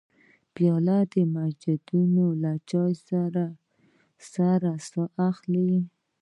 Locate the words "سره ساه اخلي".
3.09-5.73